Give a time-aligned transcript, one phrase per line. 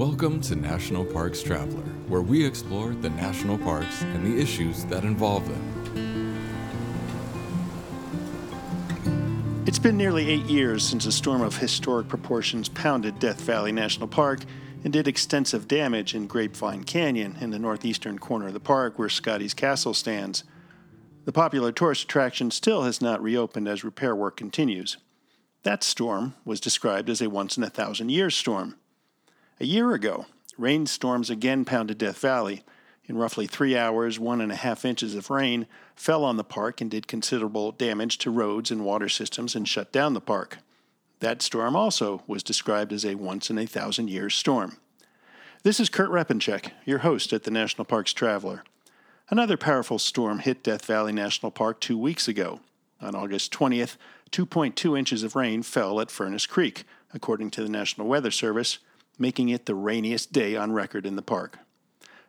[0.00, 5.04] Welcome to National Parks Traveler, where we explore the national parks and the issues that
[5.04, 6.42] involve them.
[9.66, 14.08] It's been nearly eight years since a storm of historic proportions pounded Death Valley National
[14.08, 14.40] Park
[14.84, 19.10] and did extensive damage in Grapevine Canyon in the northeastern corner of the park where
[19.10, 20.44] Scotty's Castle stands.
[21.26, 24.96] The popular tourist attraction still has not reopened as repair work continues.
[25.62, 28.76] That storm was described as a once in a thousand years storm.
[29.62, 30.24] A year ago,
[30.56, 32.62] rainstorms again pounded Death Valley.
[33.04, 36.80] In roughly three hours, one and a half inches of rain fell on the park
[36.80, 40.58] and did considerable damage to roads and water systems and shut down the park.
[41.18, 44.78] That storm also was described as a once in a thousand years storm.
[45.62, 48.64] This is Kurt Repanshek, your host at the National Parks Traveler.
[49.28, 52.60] Another powerful storm hit Death Valley National Park two weeks ago.
[53.02, 53.98] On August 20th,
[54.32, 58.78] 2.2 inches of rain fell at Furnace Creek, according to the National Weather Service,
[59.20, 61.58] making it the rainiest day on record in the park.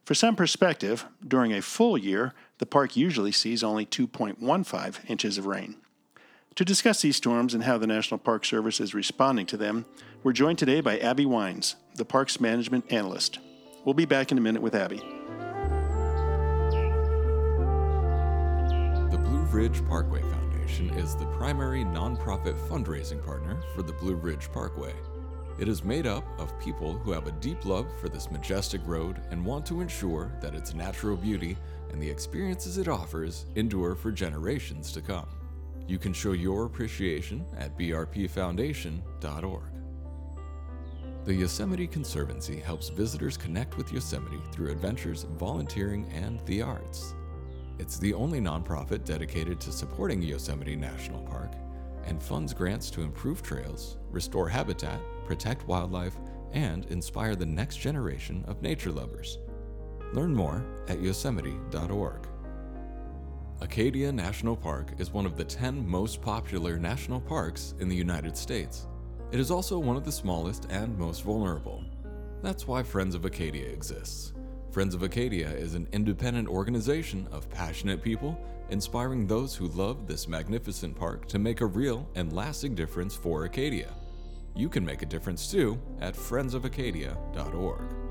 [0.03, 5.45] For some perspective, during a full year, the park usually sees only 2.15 inches of
[5.45, 5.77] rain.
[6.55, 9.85] To discuss these storms and how the National Park Service is responding to them,
[10.21, 13.39] we're joined today by Abby Wines, the Parks Management Analyst.
[13.85, 14.97] We'll be back in a minute with Abby.
[19.11, 24.51] The Blue Ridge Parkway Foundation is the primary nonprofit fundraising partner for the Blue Ridge
[24.51, 24.93] Parkway.
[25.61, 29.21] It is made up of people who have a deep love for this majestic road
[29.29, 31.55] and want to ensure that its natural beauty
[31.91, 35.27] and the experiences it offers endure for generations to come.
[35.87, 39.63] You can show your appreciation at brpfoundation.org.
[41.25, 47.13] The Yosemite Conservancy helps visitors connect with Yosemite through adventures, volunteering, and the arts.
[47.77, 51.51] It's the only nonprofit dedicated to supporting Yosemite National Park
[52.05, 54.99] and funds grants to improve trails, restore habitat,
[55.31, 56.17] protect wildlife,
[56.51, 59.37] and inspire the next generation of nature lovers.
[60.11, 62.27] Learn more at yosemite.org.
[63.61, 68.35] Acadia National Park is one of the 10 most popular national parks in the United
[68.35, 68.87] States.
[69.31, 71.81] It is also one of the smallest and most vulnerable.
[72.41, 74.33] That's why Friends of Acadia exists.
[74.69, 78.37] Friends of Acadia is an independent organization of passionate people
[78.69, 83.45] inspiring those who love this magnificent park to make a real and lasting difference for
[83.45, 83.93] Acadia.
[84.55, 88.01] You can make a difference too at friendsofacadia.org.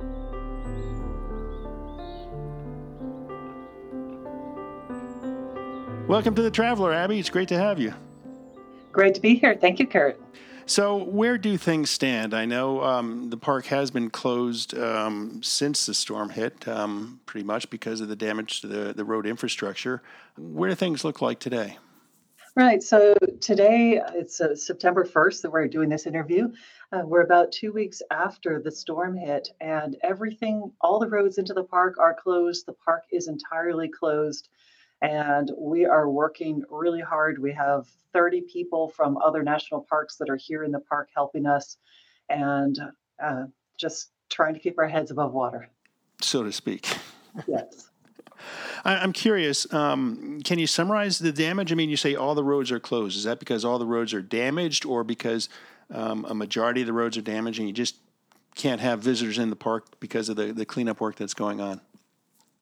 [6.08, 7.20] Welcome to the Traveler, Abby.
[7.20, 7.94] It's great to have you.
[8.90, 9.54] Great to be here.
[9.54, 10.20] Thank you, Kurt.
[10.66, 12.34] So, where do things stand?
[12.34, 17.44] I know um, the park has been closed um, since the storm hit, um, pretty
[17.44, 20.02] much because of the damage to the, the road infrastructure.
[20.36, 21.78] Where do things look like today?
[22.60, 22.82] Right.
[22.82, 26.52] So, today it's uh, September 1st that we're doing this interview.
[26.92, 31.54] Uh, we're about two weeks after the storm hit, and everything, all the roads into
[31.54, 32.66] the park are closed.
[32.66, 34.50] The park is entirely closed
[35.00, 37.38] and we are working really hard.
[37.38, 41.46] We have 30 people from other national parks that are here in the park helping
[41.46, 41.78] us
[42.28, 42.78] and
[43.24, 43.44] uh,
[43.78, 45.70] just trying to keep our heads above water.
[46.20, 46.94] So to speak.
[47.48, 47.89] Yes.
[48.84, 49.72] I'm curious.
[49.72, 51.72] Um, can you summarize the damage?
[51.72, 53.16] I mean, you say all the roads are closed.
[53.16, 55.48] Is that because all the roads are damaged, or because
[55.92, 57.96] um, a majority of the roads are damaged, and you just
[58.54, 61.80] can't have visitors in the park because of the, the cleanup work that's going on?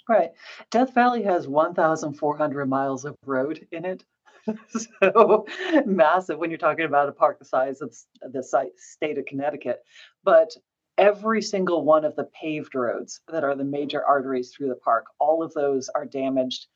[0.08, 0.30] Right.
[0.70, 4.04] Death Valley has 1,400 miles of road in it.
[4.68, 5.46] so
[5.84, 8.42] massive when you're talking about a park the size of the
[8.76, 9.82] state of Connecticut.
[10.24, 10.50] But
[10.98, 15.06] every single one of the paved roads that are the major arteries through the park,
[15.18, 16.66] all of those are damaged.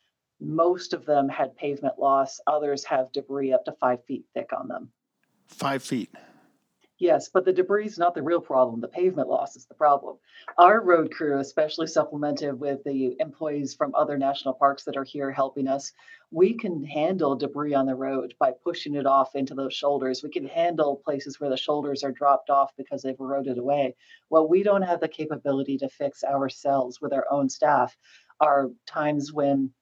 [0.41, 4.69] Most of them had pavement loss, others have debris up to five feet thick on
[4.69, 4.91] them.
[5.49, 6.11] Five feet.
[7.03, 8.81] Yes, but the debris is not the real problem.
[8.81, 10.19] The pavement loss is the problem.
[10.57, 15.33] Our road crew, especially supplemented with the employees from other national parks that are here
[15.33, 15.91] helping us,
[16.31, 20.23] we can handle debris on the road by pushing it off into those shoulders.
[20.23, 23.97] We can handle places where the shoulders are dropped off because they've eroded away.
[24.29, 27.97] What we don't have the capability to fix ourselves with our own staff
[28.39, 29.73] are times when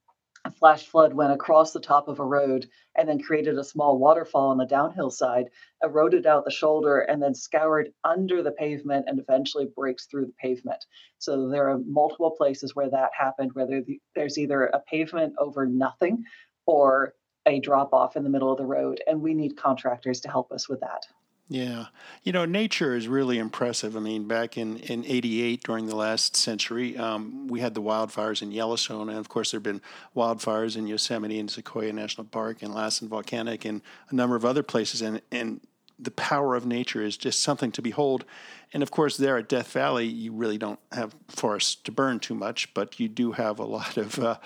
[0.43, 3.97] a flash flood went across the top of a road and then created a small
[3.97, 5.45] waterfall on the downhill side,
[5.83, 10.33] eroded out the shoulder, and then scoured under the pavement and eventually breaks through the
[10.41, 10.83] pavement.
[11.19, 13.83] So there are multiple places where that happened, where
[14.15, 16.23] there's either a pavement over nothing
[16.65, 17.13] or
[17.45, 19.01] a drop off in the middle of the road.
[19.07, 21.05] And we need contractors to help us with that.
[21.51, 21.87] Yeah.
[22.23, 23.97] You know, nature is really impressive.
[23.97, 28.41] I mean, back in, in 88, during the last century, um, we had the wildfires
[28.41, 29.09] in Yellowstone.
[29.09, 29.81] And of course, there have been
[30.15, 34.63] wildfires in Yosemite and Sequoia National Park and Lassen Volcanic and a number of other
[34.63, 35.01] places.
[35.01, 35.59] And, and
[35.99, 38.23] the power of nature is just something to behold.
[38.71, 42.33] And of course, there at Death Valley, you really don't have forests to burn too
[42.33, 44.37] much, but you do have a lot of, uh,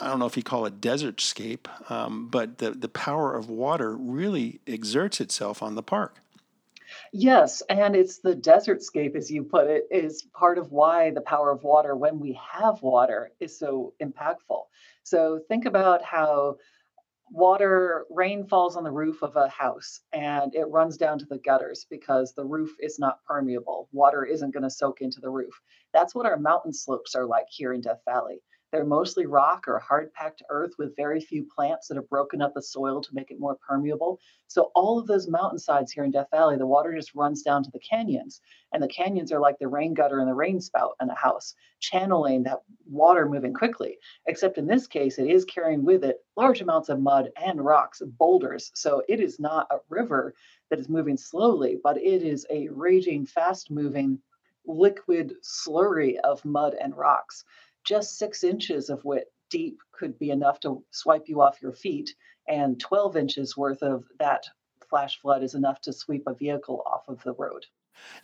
[0.00, 3.50] I don't know if you call it desert scape, um, but the, the power of
[3.50, 6.20] water really exerts itself on the park.
[7.12, 11.20] Yes, and it's the desert scape, as you put it, is part of why the
[11.22, 14.64] power of water, when we have water, is so impactful.
[15.04, 16.56] So think about how
[17.30, 21.38] water rain falls on the roof of a house and it runs down to the
[21.38, 23.88] gutters because the roof is not permeable.
[23.92, 25.54] Water isn't going to soak into the roof.
[25.92, 28.40] That's what our mountain slopes are like here in death valley
[28.70, 32.52] they're mostly rock or hard packed earth with very few plants that have broken up
[32.54, 34.20] the soil to make it more permeable.
[34.46, 37.70] So, all of those mountainsides here in Death Valley, the water just runs down to
[37.70, 38.42] the canyons.
[38.72, 41.54] And the canyons are like the rain gutter and the rain spout in a house,
[41.80, 43.98] channeling that water moving quickly.
[44.26, 48.02] Except in this case, it is carrying with it large amounts of mud and rocks,
[48.04, 48.70] boulders.
[48.74, 50.34] So, it is not a river
[50.68, 54.18] that is moving slowly, but it is a raging, fast moving
[54.66, 57.42] liquid slurry of mud and rocks
[57.84, 62.14] just six inches of wet deep could be enough to swipe you off your feet,
[62.46, 64.44] and 12 inches worth of that
[64.88, 67.66] flash flood is enough to sweep a vehicle off of the road.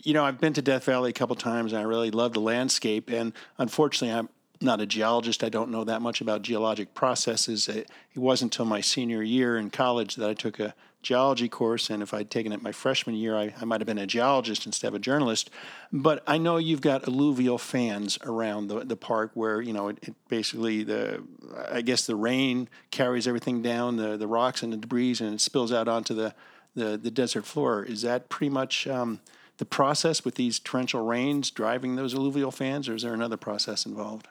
[0.02, 2.40] You know, I've been to Death Valley a couple times and I really love the
[2.40, 3.10] landscape.
[3.10, 4.28] And unfortunately, I'm
[4.60, 5.44] not a geologist.
[5.44, 7.68] I don't know that much about geologic processes.
[7.68, 10.74] It, it wasn't until my senior year in college that I took a
[11.04, 13.98] geology course, and if I'd taken it my freshman year, I, I might have been
[13.98, 15.50] a geologist instead of a journalist.
[15.92, 19.98] But I know you've got alluvial fans around the, the park where, you know, it,
[20.02, 21.22] it basically, the
[21.70, 25.40] I guess the rain carries everything down, the, the rocks and the debris, and it
[25.40, 26.34] spills out onto the,
[26.74, 27.84] the, the desert floor.
[27.84, 29.20] Is that pretty much um,
[29.58, 33.86] the process with these torrential rains driving those alluvial fans, or is there another process
[33.86, 34.26] involved?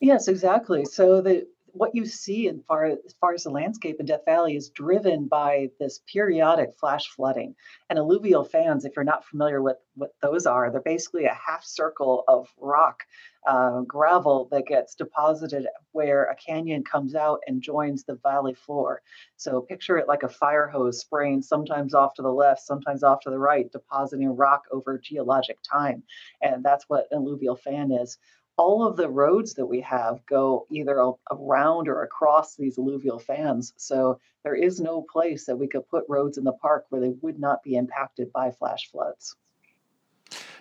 [0.00, 0.84] Yes, exactly.
[0.84, 4.56] So the what you see in far as far as the landscape in Death Valley
[4.56, 7.54] is driven by this periodic flash flooding.
[7.88, 11.64] And alluvial fans, if you're not familiar with what those are, they're basically a half
[11.64, 13.04] circle of rock,
[13.46, 19.02] uh, gravel that gets deposited where a canyon comes out and joins the valley floor.
[19.36, 23.20] So picture it like a fire hose spraying sometimes off to the left, sometimes off
[23.20, 26.02] to the right, depositing rock over geologic time.
[26.42, 28.18] And that's what an alluvial fan is
[28.60, 33.72] all of the roads that we have go either around or across these alluvial fans.
[33.78, 37.14] So there is no place that we could put roads in the park where they
[37.22, 39.34] would not be impacted by flash floods.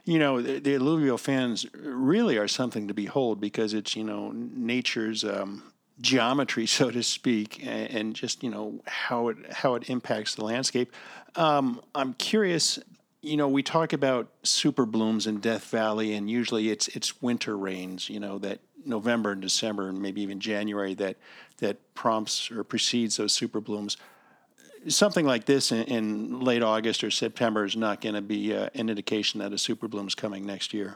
[0.05, 4.31] You know, the, the alluvial fans really are something to behold because it's, you know,
[4.31, 5.61] nature's um,
[5.99, 10.93] geometry, so to speak, and, just, you know, how it, how it impacts the landscape.
[11.35, 12.79] Um, I'm curious
[13.21, 17.57] you know, we talk about super blooms in Death Valley, and usually it's it's winter
[17.57, 18.09] rains.
[18.09, 21.17] You know that November and December, and maybe even January that
[21.57, 23.97] that prompts or precedes those super blooms.
[24.87, 28.69] Something like this in, in late August or September is not going to be uh,
[28.75, 30.95] an indication that a super bloom is coming next year.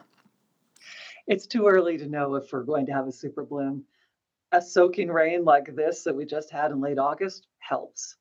[1.27, 3.83] It's too early to know if we're going to have a super bloom.
[4.53, 8.15] A soaking rain like this that we just had in late August helps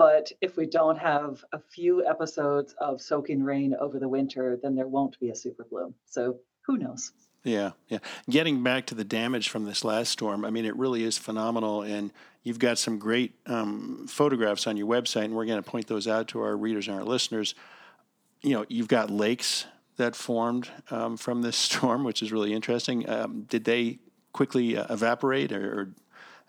[0.00, 4.74] but if we don't have a few episodes of soaking rain over the winter, then
[4.74, 5.94] there won't be a super bloom.
[6.06, 7.12] So who knows?
[7.44, 7.98] Yeah, yeah.
[8.30, 11.82] Getting back to the damage from this last storm, I mean, it really is phenomenal.
[11.82, 12.14] And
[12.44, 16.08] you've got some great um, photographs on your website, and we're going to point those
[16.08, 17.54] out to our readers and our listeners.
[18.40, 19.66] You know, you've got lakes
[19.98, 23.06] that formed um, from this storm, which is really interesting.
[23.06, 23.98] Um, did they
[24.32, 25.94] quickly uh, evaporate or,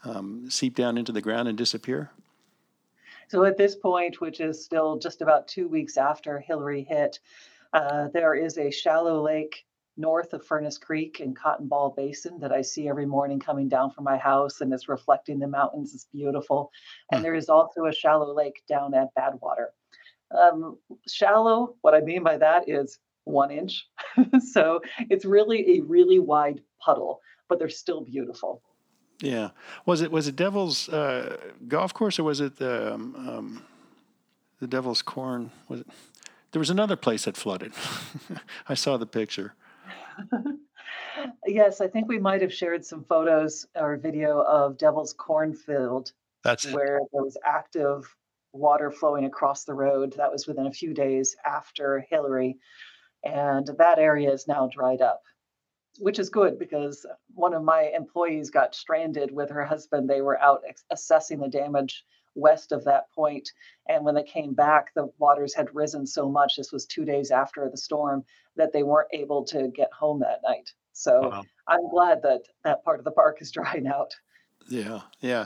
[0.06, 2.12] or um, seep down into the ground and disappear?
[3.32, 7.18] So at this point, which is still just about two weeks after Hilary hit,
[7.72, 9.64] uh, there is a shallow lake
[9.96, 13.92] north of Furnace Creek in Cotton Ball Basin that I see every morning coming down
[13.92, 15.96] from my house and it's reflecting the mountains.
[15.96, 16.72] It's beautiful.
[17.10, 17.24] And hmm.
[17.24, 19.68] there is also a shallow lake down at Badwater.
[20.38, 23.88] Um, shallow, what I mean by that is one inch.
[24.52, 28.62] so it's really a really wide puddle, but they're still beautiful.
[29.22, 29.50] Yeah.
[29.86, 31.38] Was it was it Devil's uh,
[31.68, 33.64] golf course or was it the um, um,
[34.60, 35.52] the Devil's Corn?
[35.70, 35.88] Was it?
[36.52, 37.72] There was another place that flooded.
[38.68, 39.54] I saw the picture.
[41.48, 46.12] yes, I think we might have shared some photos or video of Devil's Cornfield.
[46.44, 47.08] That's where it.
[47.14, 48.14] there was active
[48.52, 50.14] water flowing across the road.
[50.18, 52.58] That was within a few days after Hilary,
[53.24, 55.22] and that area is now dried up
[56.00, 60.10] which is good because one of my employees got stranded with her husband.
[60.10, 63.50] They were out ex- assessing the damage west of that point,
[63.90, 66.56] and when they came back, the waters had risen so much.
[66.56, 68.24] This was two days after the storm
[68.56, 70.72] that they weren't able to get home that night.
[70.94, 71.44] So wow.
[71.68, 74.14] I'm glad that that part of the park is drying out.
[74.70, 75.46] Yeah, yeah.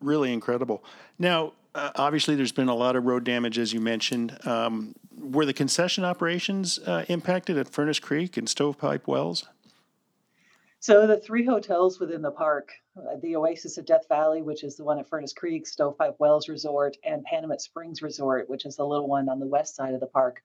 [0.00, 0.84] really incredible.
[1.18, 4.38] Now, uh, obviously, there's been a lot of road damage, as you mentioned.
[4.46, 9.46] Um, were the concession operations uh, impacted at Furnace Creek and Stovepipe Wells?
[10.80, 14.76] So the three hotels within the park, uh, the Oasis of Death Valley, which is
[14.76, 18.86] the one at Furnace Creek, Stovepipe Wells Resort, and Panamint Springs Resort, which is the
[18.86, 20.40] little one on the west side of the park,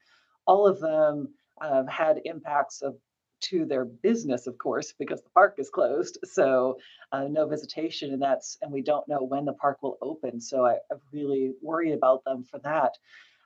[0.47, 2.95] all of them um, had impacts of
[3.41, 6.19] to their business, of course, because the park is closed.
[6.23, 6.77] So
[7.11, 10.39] uh, no visitation, and that's and we don't know when the park will open.
[10.39, 12.93] So I, I really worry about them for that.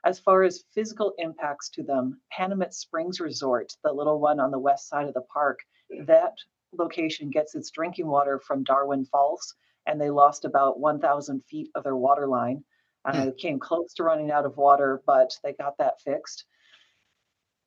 [0.04, 4.58] As far as physical impacts to them, Panamint Springs Resort, the little one on the
[4.58, 5.60] west side of the park,
[6.04, 6.34] that
[6.72, 9.54] location gets its drinking water from Darwin Falls,
[9.86, 12.64] and they lost about 1,000 feet of their water line.
[13.04, 13.30] Uh, hmm.
[13.38, 16.44] came close to running out of water, but they got that fixed.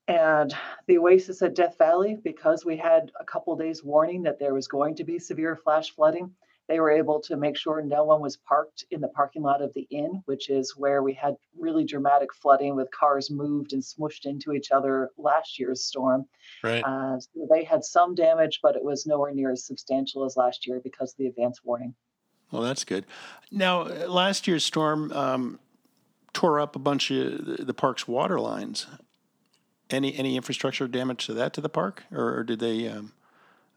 [0.10, 0.54] And
[0.88, 4.68] the Oasis at Death Valley, because we had a couple days warning that there was
[4.68, 6.32] going to be severe flash flooding,
[6.70, 9.74] they were able to make sure no one was parked in the parking lot of
[9.74, 14.26] the inn, which is where we had really dramatic flooding with cars moved and smushed
[14.26, 16.26] into each other last year's storm.
[16.64, 16.84] Right.
[16.84, 20.68] Uh, so they had some damage, but it was nowhere near as substantial as last
[20.68, 21.96] year because of the advance warning.
[22.52, 23.06] Well, that's good.
[23.52, 25.60] Now, last year's storm um,
[26.34, 28.86] tore up a bunch of the park's water lines.
[29.90, 33.12] Any any infrastructure damage to that to the park, or, or did they um,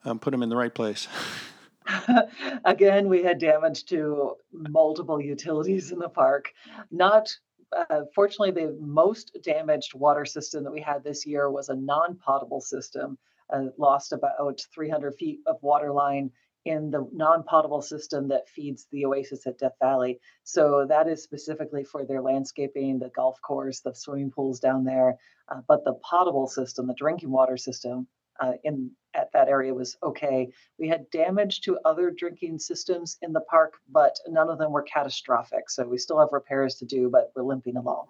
[0.05, 1.09] um, put them in the right place?
[2.65, 6.53] Again, we had damage to multiple utilities in the park.
[6.91, 7.35] Not
[7.75, 12.61] uh, fortunately, the most damaged water system that we had this year was a non-potable
[12.61, 13.19] system.
[13.53, 16.31] Uh, lost about 300 feet of water line
[16.65, 20.21] in the non-potable system that feeds the oasis at Death Valley.
[20.45, 25.17] So that is specifically for their landscaping, the golf course, the swimming pools down there.
[25.49, 28.07] Uh, but the potable system, the drinking water system
[28.43, 30.51] uh, in at that area was okay.
[30.79, 34.83] We had damage to other drinking systems in the park, but none of them were
[34.83, 35.69] catastrophic.
[35.69, 38.07] So we still have repairs to do, but we're limping along.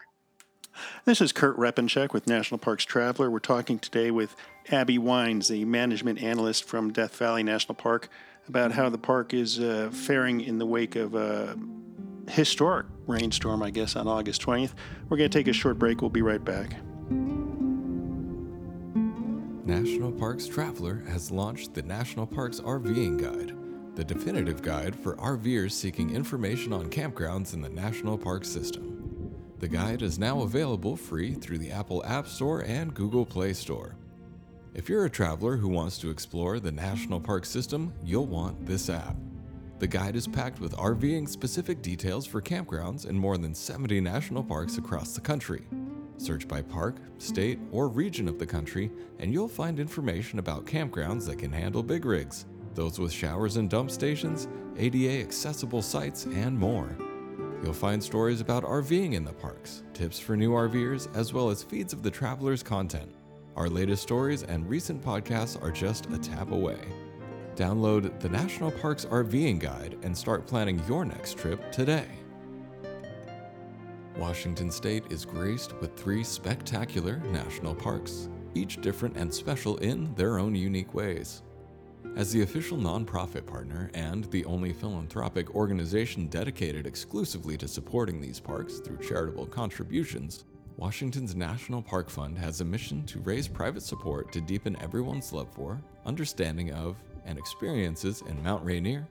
[1.04, 3.30] This is Kurt Repanshek with National Parks Traveler.
[3.30, 4.36] We're talking today with
[4.70, 8.08] Abby Wines, the management analyst from Death Valley National Park
[8.48, 11.58] about how the park is uh, faring in the wake of a
[12.28, 14.72] historic rainstorm, I guess, on August 20th.
[15.08, 16.00] We're going to take a short break.
[16.00, 16.76] We'll be right back.
[19.64, 23.56] National Parks Traveler has launched the National Parks RVing Guide,
[23.94, 29.32] the definitive guide for RVers seeking information on campgrounds in the National Park system.
[29.60, 33.94] The guide is now available free through the Apple App Store and Google Play Store.
[34.74, 38.90] If you're a traveler who wants to explore the national park system, you'll want this
[38.90, 39.14] app.
[39.78, 44.42] The guide is packed with RVing specific details for campgrounds in more than 70 national
[44.42, 45.62] parks across the country.
[46.22, 51.26] Search by park, state, or region of the country, and you'll find information about campgrounds
[51.26, 56.56] that can handle big rigs, those with showers and dump stations, ADA accessible sites, and
[56.56, 56.96] more.
[57.60, 61.64] You'll find stories about RVing in the parks, tips for new RVers, as well as
[61.64, 63.12] feeds of the traveler's content.
[63.56, 66.78] Our latest stories and recent podcasts are just a tap away.
[67.56, 72.21] Download the National Parks RVing Guide and start planning your next trip today.
[74.22, 80.38] Washington State is graced with three spectacular national parks, each different and special in their
[80.38, 81.42] own unique ways.
[82.14, 88.38] As the official nonprofit partner and the only philanthropic organization dedicated exclusively to supporting these
[88.38, 90.44] parks through charitable contributions,
[90.76, 95.52] Washington's National Park Fund has a mission to raise private support to deepen everyone's love
[95.52, 96.94] for, understanding of,
[97.26, 99.04] and experiences in Mount Rainier,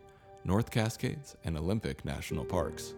[0.45, 2.95] North Cascades, and Olympic National Parks.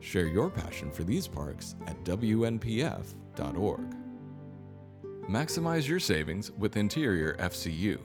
[0.00, 3.94] Share your passion for these parks at WNPF.org.
[5.28, 7.98] Maximize your savings with Interior FCU.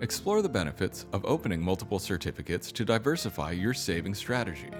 [0.00, 4.70] Explore the benefits of opening multiple certificates to diversify your saving strategy.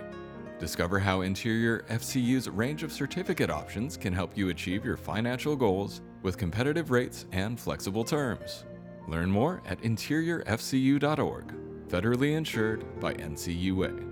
[0.61, 6.03] Discover how Interior FCU's range of certificate options can help you achieve your financial goals
[6.23, 8.65] with competitive rates and flexible terms.
[9.09, 11.55] Learn more at interiorfcu.org,
[11.89, 14.12] federally insured by NCUA.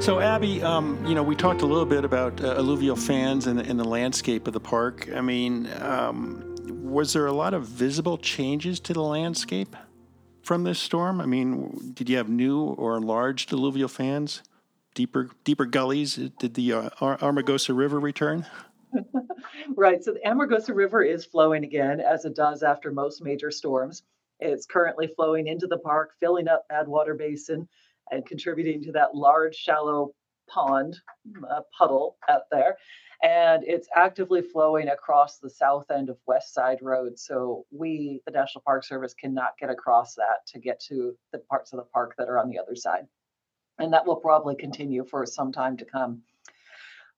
[0.00, 3.60] So, Abby, um, you know, we talked a little bit about uh, alluvial fans and,
[3.60, 5.08] and, the landscape of the park.
[5.14, 9.76] I mean, um, was there a lot of visible changes to the landscape?
[10.48, 11.20] from this storm?
[11.20, 14.42] I mean, did you have new or enlarged alluvial fans?
[14.94, 16.16] Deeper, deeper gullies?
[16.16, 18.46] Did the uh, Amargosa River return?
[19.76, 20.02] right.
[20.02, 24.04] So the Amargosa River is flowing again, as it does after most major storms.
[24.40, 27.68] It's currently flowing into the park, filling up Badwater Basin,
[28.10, 30.12] and contributing to that large, shallow
[30.48, 30.96] pond,
[31.50, 32.76] uh, puddle out there.
[33.22, 37.18] And it's actively flowing across the south end of West Side Road.
[37.18, 41.72] So we, the National Park Service, cannot get across that to get to the parts
[41.72, 43.06] of the park that are on the other side.
[43.78, 46.22] And that will probably continue for some time to come.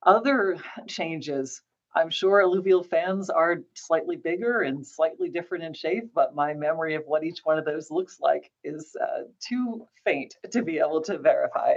[0.03, 0.57] Other
[0.87, 1.61] changes
[1.93, 6.95] I'm sure alluvial fans are slightly bigger and slightly different in shape, but my memory
[6.95, 11.01] of what each one of those looks like is uh, too faint to be able
[11.01, 11.73] to verify.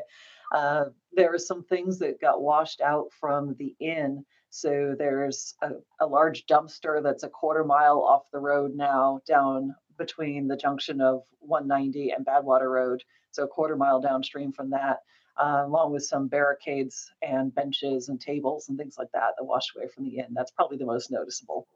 [0.53, 4.25] Uh, there are some things that got washed out from the inn.
[4.51, 9.75] So there's a, a large dumpster that's a quarter mile off the road now, down
[9.99, 13.03] between the junction of 190 and Badwater Road.
[13.33, 14.99] So a quarter mile downstream from that
[15.37, 19.73] uh, along with some barricades and benches and tables and things like that that washed
[19.77, 20.29] away from the inn.
[20.33, 21.67] That's probably the most noticeable.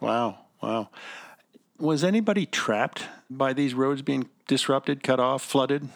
[0.00, 0.90] Wow, wow.
[1.78, 5.88] Was anybody trapped by these roads being disrupted, cut off, flooded?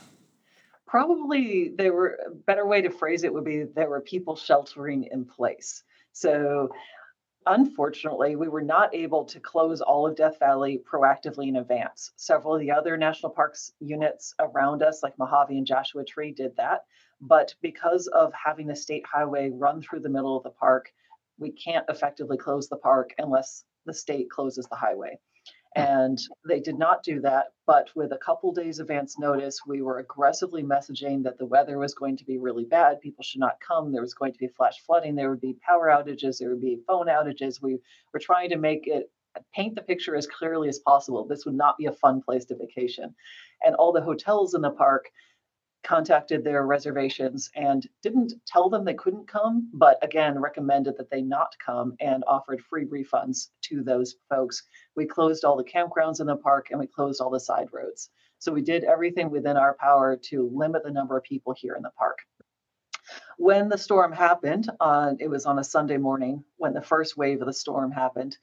[0.86, 5.08] Probably there were a better way to phrase it would be there were people sheltering
[5.10, 5.84] in place.
[6.12, 6.70] So
[7.46, 12.12] Unfortunately, we were not able to close all of Death Valley proactively in advance.
[12.16, 16.54] Several of the other national parks units around us, like Mojave and Joshua Tree, did
[16.56, 16.84] that.
[17.20, 20.92] But because of having a state highway run through the middle of the park,
[21.38, 25.18] we can't effectively close the park unless the state closes the highway.
[25.76, 27.46] And they did not do that.
[27.66, 31.94] But with a couple days advance notice, we were aggressively messaging that the weather was
[31.94, 33.00] going to be really bad.
[33.00, 33.92] People should not come.
[33.92, 35.14] There was going to be flash flooding.
[35.14, 36.38] There would be power outages.
[36.38, 37.62] There would be phone outages.
[37.62, 37.78] We
[38.12, 39.10] were trying to make it
[39.54, 41.24] paint the picture as clearly as possible.
[41.24, 43.14] This would not be a fun place to vacation.
[43.64, 45.08] And all the hotels in the park
[45.82, 51.22] contacted their reservations and didn't tell them they couldn't come, but again, recommended that they
[51.22, 54.62] not come and offered free refunds to those folks.
[54.96, 58.10] We closed all the campgrounds in the park and we closed all the side roads.
[58.38, 61.82] So we did everything within our power to limit the number of people here in
[61.82, 62.18] the park.
[63.38, 67.40] When the storm happened, uh, it was on a Sunday morning when the first wave
[67.40, 68.36] of the storm happened.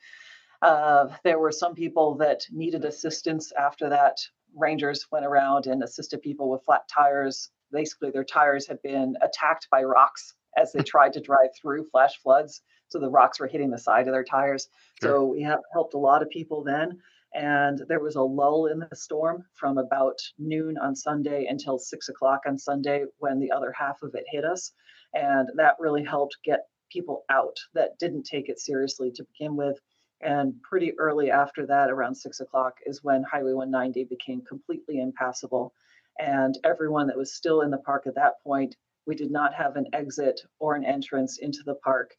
[0.61, 4.17] Uh, there were some people that needed assistance after that
[4.55, 7.49] rangers went around and assisted people with flat tires.
[7.71, 12.17] Basically, their tires had been attacked by rocks as they tried to drive through flash
[12.21, 12.61] floods.
[12.89, 14.69] So the rocks were hitting the side of their tires.
[15.01, 15.11] Sure.
[15.11, 16.99] So we have helped a lot of people then.
[17.33, 22.09] And there was a lull in the storm from about noon on Sunday until six
[22.09, 24.71] o'clock on Sunday when the other half of it hit us.
[25.13, 29.77] And that really helped get people out that didn't take it seriously to begin with.
[30.21, 35.73] And pretty early after that, around six o'clock, is when Highway 190 became completely impassable.
[36.19, 38.75] And everyone that was still in the park at that point,
[39.05, 42.15] we did not have an exit or an entrance into the park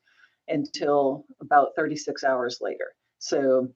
[0.46, 2.94] until about 36 hours later.
[3.18, 3.68] So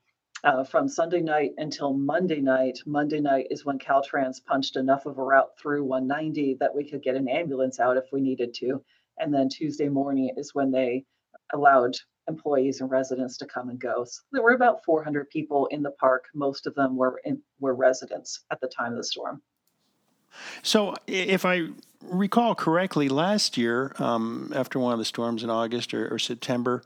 [0.44, 2.78] uh, from Sunday night until Monday night.
[2.86, 7.02] Monday night is when Caltrans punched enough of a route through 190 that we could
[7.02, 8.82] get an ambulance out if we needed to.
[9.18, 11.04] And then Tuesday morning is when they
[11.52, 11.94] allowed
[12.28, 14.04] employees and residents to come and go.
[14.04, 16.26] So there were about 400 people in the park.
[16.34, 19.42] Most of them were in, were residents at the time of the storm.
[20.62, 21.68] So, if I
[22.00, 26.82] recall correctly, last year, um, after one of the storms in August or, or, September,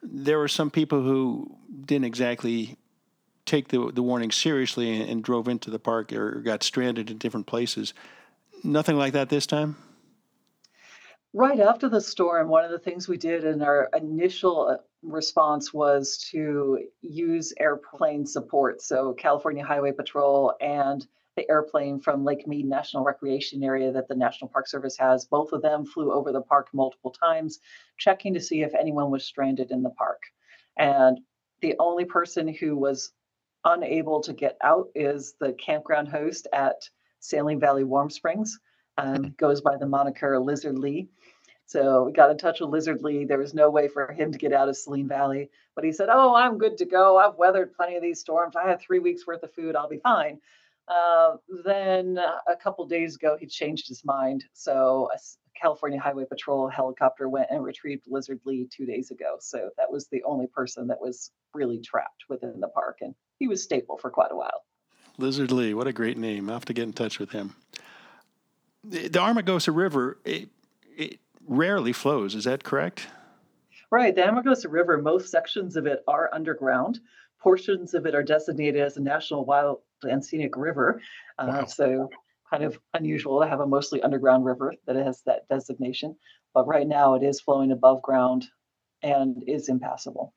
[0.00, 2.76] there were some people who didn't exactly
[3.46, 7.18] take the, the warning seriously and, and drove into the park or got stranded in
[7.18, 7.94] different places.
[8.62, 9.76] Nothing like that this time?
[11.36, 15.74] Right after the storm, one of the things we did in our initial uh, response
[15.74, 18.80] was to use airplane support.
[18.80, 24.14] So, California Highway Patrol and the airplane from Lake Mead National Recreation Area that the
[24.14, 27.58] National Park Service has, both of them flew over the park multiple times,
[27.98, 30.22] checking to see if anyone was stranded in the park.
[30.78, 31.18] And
[31.62, 33.10] the only person who was
[33.64, 38.60] unable to get out is the campground host at Saline Valley Warm Springs.
[38.96, 41.08] Um, goes by the moniker Lizard Lee.
[41.66, 43.24] So we got in touch with Lizard Lee.
[43.24, 46.08] There was no way for him to get out of Saline Valley, but he said,
[46.10, 47.16] "Oh, I'm good to go.
[47.16, 48.54] I've weathered plenty of these storms.
[48.54, 49.74] I have three weeks worth of food.
[49.74, 50.40] I'll be fine."
[50.86, 54.44] Uh, then a couple days ago, he changed his mind.
[54.52, 55.18] So a
[55.58, 59.36] California Highway Patrol helicopter went and retrieved Lizard Lee two days ago.
[59.40, 63.48] So that was the only person that was really trapped within the park, and he
[63.48, 64.64] was stable for quite a while.
[65.16, 66.48] Lizard Lee, what a great name!
[66.50, 67.54] I'll have to get in touch with him.
[68.84, 70.48] The, Amargosa River, it,
[70.96, 72.34] it rarely flows.
[72.34, 73.08] Is that correct?
[73.90, 74.14] Right.
[74.14, 77.00] The Amargosa River, most sections of it are underground.
[77.40, 81.00] portions of it are designated as a national wild and scenic river.
[81.38, 81.64] Uh, wow.
[81.66, 82.10] So
[82.50, 86.16] kind of unusual to have a mostly underground river that has that designation.
[86.52, 88.46] But right now it is flowing above ground
[89.02, 90.32] and is impassable.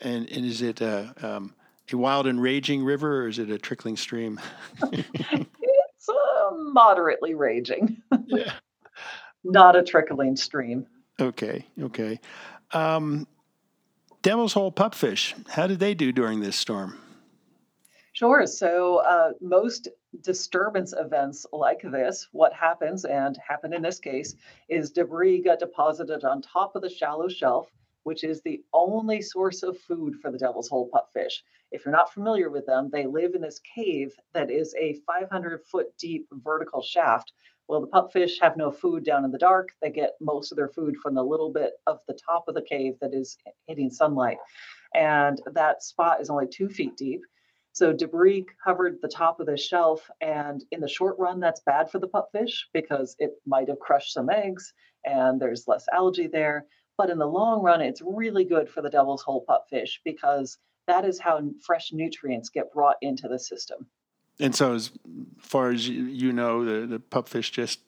[0.00, 1.54] And, and is it a, um,
[1.92, 4.40] a wild and raging river or is it a trickling stream?
[6.56, 8.02] moderately raging.
[8.26, 8.52] yeah.
[9.44, 10.86] Not a trickling stream.
[11.20, 11.66] Okay.
[11.80, 12.20] Okay.
[12.72, 13.26] Um,
[14.22, 16.98] Devil's Hole pupfish, how did they do during this storm?
[18.12, 18.46] Sure.
[18.46, 19.88] So, uh, most
[20.22, 24.34] disturbance events like this, what happens, and happened in this case,
[24.68, 27.70] is debris got deposited on top of the shallow shelf,
[28.04, 31.42] which is the only source of food for the devil's hole pupfish.
[31.72, 35.62] If you're not familiar with them, they live in this cave that is a 500
[35.64, 37.32] foot deep vertical shaft.
[37.68, 39.68] Well, the pupfish have no food down in the dark.
[39.80, 42.66] They get most of their food from the little bit of the top of the
[42.68, 43.36] cave that is
[43.68, 44.38] hitting sunlight.
[44.94, 47.20] And that spot is only two feet deep.
[47.72, 50.10] So debris covered the top of the shelf.
[50.20, 54.14] And in the short run, that's bad for the pupfish because it might have crushed
[54.14, 54.72] some eggs
[55.04, 56.66] and there's less algae there.
[57.00, 61.06] But in the long run, it's really good for the devil's hole pupfish because that
[61.06, 63.86] is how fresh nutrients get brought into the system.
[64.38, 64.90] And so, as
[65.38, 67.80] far as you know, the, the pupfish just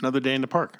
[0.00, 0.78] another day in the park.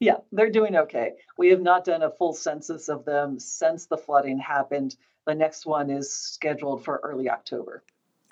[0.00, 1.12] Yeah, they're doing okay.
[1.38, 4.96] We have not done a full census of them since the flooding happened.
[5.24, 7.84] The next one is scheduled for early October.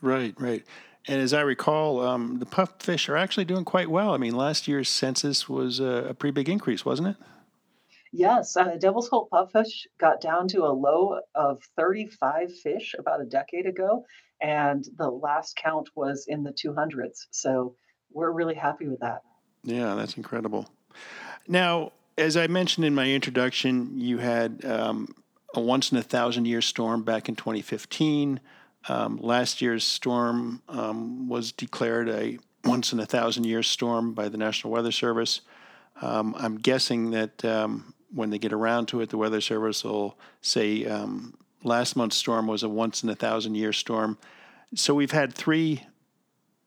[0.02, 0.64] Right, right.
[1.06, 4.12] And as I recall, um, the pupfish are actually doing quite well.
[4.12, 7.16] I mean, last year's census was a, a pretty big increase, wasn't it?
[8.16, 13.24] Yes, uh, Devil's Hole pupfish got down to a low of 35 fish about a
[13.24, 14.04] decade ago,
[14.40, 17.26] and the last count was in the 200s.
[17.32, 17.74] So
[18.12, 19.22] we're really happy with that.
[19.64, 20.68] Yeah, that's incredible.
[21.48, 25.12] Now, as I mentioned in my introduction, you had um,
[25.52, 28.38] a once in a thousand year storm back in 2015.
[28.88, 34.28] Um, last year's storm um, was declared a once in a thousand year storm by
[34.28, 35.40] the National Weather Service.
[36.00, 40.16] Um, I'm guessing that um, when they get around to it, the Weather Service will
[40.40, 44.18] say um, last month's storm was a once in a thousand year storm.
[44.74, 45.82] So we've had three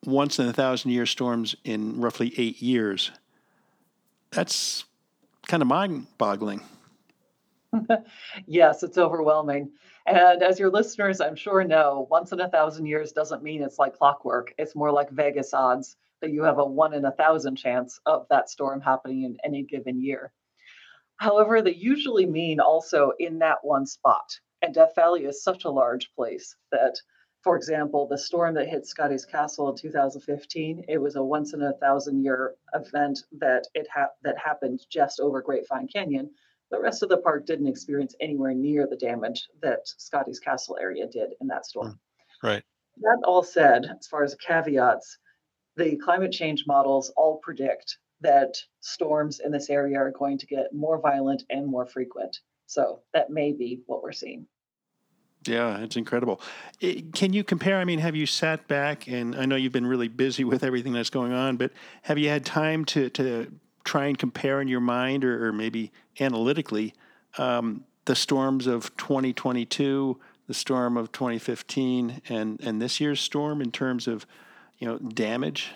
[0.05, 3.11] once in a thousand year storms in roughly eight years.
[4.31, 4.83] That's
[5.47, 6.61] kind of mind boggling.
[8.45, 9.71] yes, it's overwhelming.
[10.05, 13.79] And as your listeners, I'm sure know, once in a thousand years doesn't mean it's
[13.79, 14.53] like clockwork.
[14.57, 18.25] It's more like Vegas odds that you have a one in a thousand chance of
[18.29, 20.31] that storm happening in any given year.
[21.17, 24.29] However, they usually mean also in that one spot.
[24.61, 26.95] And Death Valley is such a large place that,
[27.43, 31.61] for example, the storm that hit Scotty's Castle in 2015, it was a once in
[31.61, 36.29] a thousand year event that it ha- that happened just over Grapevine Canyon.
[36.69, 41.07] The rest of the park didn't experience anywhere near the damage that Scotty's Castle area
[41.07, 41.99] did in that storm.
[42.41, 42.47] Hmm.
[42.47, 42.63] Right.
[42.97, 45.17] That all said, as far as caveats,
[45.75, 50.73] the climate change models all predict that storms in this area are going to get
[50.73, 52.39] more violent and more frequent.
[52.65, 54.47] So that may be what we're seeing.
[55.45, 56.41] Yeah, it's incredible.
[57.13, 57.77] can you compare?
[57.77, 60.93] I mean, have you sat back and I know you've been really busy with everything
[60.93, 63.51] that's going on, but have you had time to, to
[63.85, 66.93] try and compare in your mind or, or maybe analytically
[67.37, 73.71] um, the storms of 2022, the storm of 2015, and, and this year's storm in
[73.71, 74.25] terms of
[74.79, 75.71] you know damage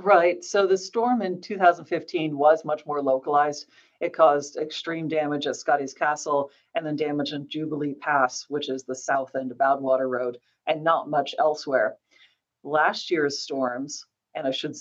[0.00, 0.44] Right.
[0.44, 3.66] So the storm in 2015 was much more localized.
[4.00, 8.84] It caused extreme damage at Scotty's Castle and then damage in Jubilee Pass, which is
[8.84, 11.96] the south end of Badwater Road, and not much elsewhere.
[12.62, 14.06] Last year's storms,
[14.36, 14.76] and I should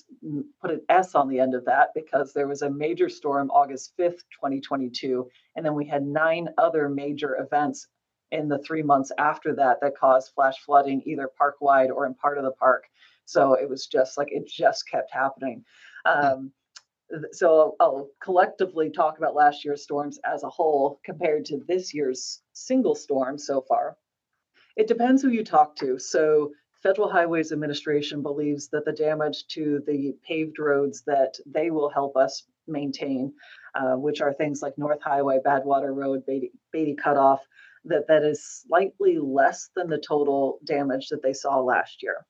[0.61, 3.93] put an S on the end of that because there was a major storm August
[3.97, 7.87] 5th, 2022, and then we had nine other major events
[8.29, 12.13] in the three months after that that caused flash flooding either park wide or in
[12.13, 12.87] part of the park.
[13.27, 15.63] So it was just like it just kept happening.
[16.05, 16.51] Um,
[17.33, 22.41] so I'll collectively talk about last year's storms as a whole compared to this year's
[22.53, 23.97] single storm so far.
[24.77, 25.99] It depends who you talk to.
[25.99, 26.51] So
[26.83, 32.15] Federal Highways Administration believes that the damage to the paved roads that they will help
[32.15, 33.33] us maintain,
[33.75, 37.41] uh, which are things like North Highway, Badwater Road, Beatty, Beatty Cutoff,
[37.85, 42.25] that that is slightly less than the total damage that they saw last year.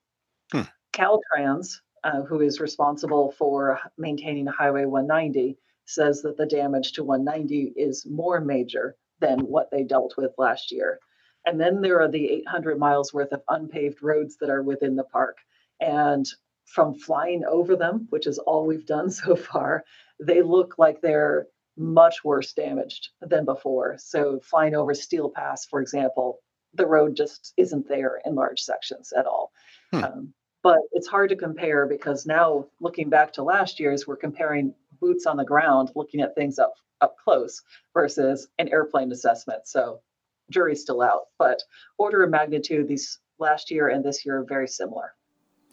[0.98, 7.74] Caltrans, uh, who is responsible for maintaining Highway 190, says that the damage to 190
[7.76, 11.00] is more major than what they dealt with last year.
[11.46, 15.06] And then there are the 800 miles worth of unpaved roads that are within the
[15.06, 15.38] park.
[15.80, 16.26] And
[16.66, 19.84] from flying over them, which is all we've done so far,
[20.20, 23.96] they look like they're much worse damaged than before.
[24.00, 26.40] So flying over Steel Pass, for example,
[26.74, 29.52] the road just isn't there in large sections at all.
[29.92, 30.04] Hmm.
[30.04, 34.74] Um, but it's hard to compare because now looking back to last year's, we're comparing
[35.00, 37.62] boots on the ground, looking at things up up close
[37.93, 39.67] versus an airplane assessment.
[39.67, 40.02] So
[40.50, 41.62] jury's still out, but
[41.98, 45.13] order of magnitude, these last year and this year are very similar.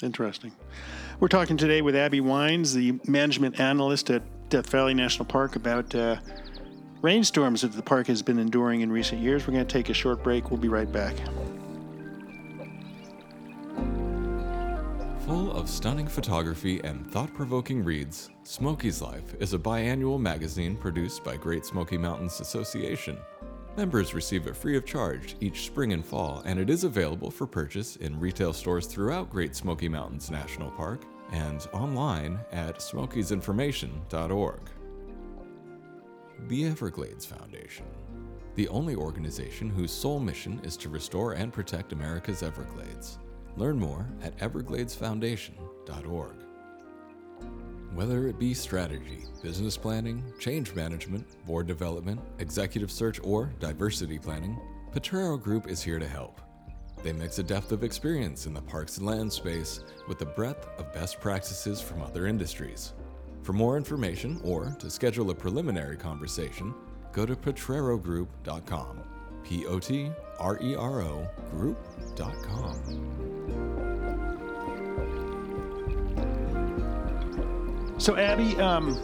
[0.03, 0.53] Interesting.
[1.21, 5.95] We're talking today with Abby Wines, the management analyst at Death Valley National Park, about
[5.95, 6.17] uh,
[7.01, 9.47] rainstorms that the park has been enduring in recent years.
[9.47, 10.51] We're going to take a short break.
[10.51, 11.15] We'll be right back.
[15.27, 21.25] Full of stunning photography and thought provoking reads, Smokies Life is a biannual magazine produced
[21.25, 23.17] by Great Smoky Mountains Association.
[23.75, 27.47] Members receive it free of charge each spring and fall, and it is available for
[27.47, 34.61] purchase in retail stores throughout Great Smoky Mountains National Park and online at smokiesinformation.org.
[36.49, 37.87] The Everglades Foundation,
[38.57, 43.19] the only organization whose sole mission is to restore and protect America's Everglades.
[43.57, 46.35] Learn more at evergladesfoundation.org.
[47.95, 54.59] Whether it be strategy, business planning, change management, board development, executive search, or diversity planning,
[54.91, 56.41] Potrero Group is here to help.
[57.05, 60.67] They mix a depth of experience in the parks and land space with the breadth
[60.79, 62.95] of best practices from other industries.
[63.43, 66.75] For more information or to schedule a preliminary conversation,
[67.13, 69.03] go to potrerogroup.com.
[69.45, 73.34] P O T R E R O group.com.
[78.05, 78.99] So, Abby, um,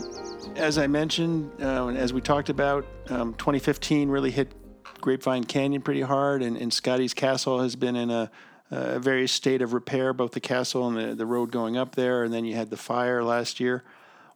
[0.57, 4.53] as I mentioned, uh, as we talked about, um, 2015 really hit
[5.01, 8.31] Grapevine Canyon pretty hard, and, and Scotty's Castle has been in a,
[8.71, 12.25] a various state of repair, both the castle and the, the road going up there,
[12.25, 13.85] and then you had the fire last year.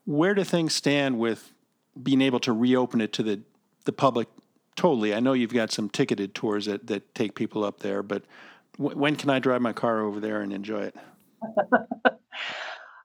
[0.07, 1.53] Where do things stand with
[2.03, 3.43] being able to reopen it to the,
[3.85, 4.29] the public
[4.77, 5.15] totally?
[5.15, 8.23] I know you've got some ticketed tours that, that take people up there, but
[8.79, 10.97] w- when can I drive my car over there and enjoy it?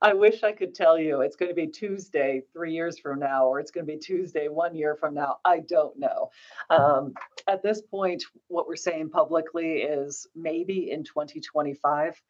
[0.01, 3.45] I wish I could tell you it's going to be Tuesday three years from now,
[3.47, 5.39] or it's going to be Tuesday one year from now.
[5.43, 6.29] I don't know.
[6.69, 7.13] Um,
[7.49, 12.21] at this point, what we're saying publicly is maybe in 2025.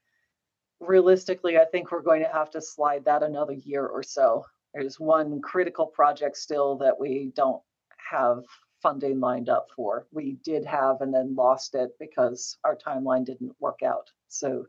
[0.79, 4.45] Realistically, I think we're going to have to slide that another year or so.
[4.73, 7.61] There's one critical project still that we don't
[8.09, 8.43] have
[8.81, 10.07] funding lined up for.
[10.11, 14.09] We did have and then lost it because our timeline didn't work out.
[14.27, 14.65] So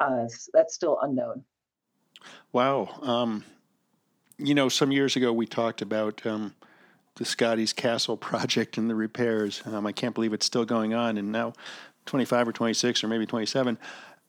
[0.00, 1.44] uh, that's still unknown.
[2.52, 2.88] Wow.
[3.02, 3.44] Um,
[4.38, 6.54] you know, some years ago we talked about um,
[7.16, 9.62] the Scotty's Castle project and the repairs.
[9.64, 11.54] Um, I can't believe it's still going on, and now
[12.06, 13.78] 25 or 26 or maybe 27.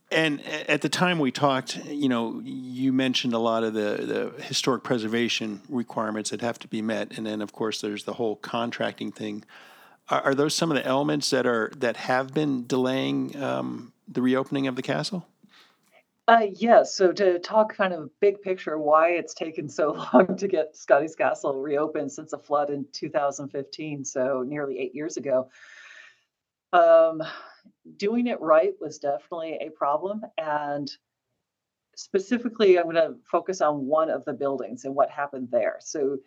[0.09, 4.43] And at the time we talked, you know, you mentioned a lot of the, the
[4.43, 8.37] historic preservation requirements that have to be met, and then of course there's the whole
[8.37, 9.43] contracting thing.
[10.09, 14.21] Are, are those some of the elements that are that have been delaying um, the
[14.21, 15.27] reopening of the castle?
[16.27, 16.93] Uh, yes.
[16.93, 21.15] So to talk kind of big picture, why it's taken so long to get Scotty's
[21.15, 25.49] Castle reopened since the flood in 2015, so nearly eight years ago.
[26.73, 27.23] Um,
[27.95, 30.91] doing it right was definitely a problem, and
[31.95, 35.77] specifically, I'm going to focus on one of the buildings and what happened there.
[35.79, 36.17] So